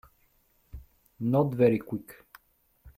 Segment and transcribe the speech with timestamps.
[1.19, 2.25] Not very Quick.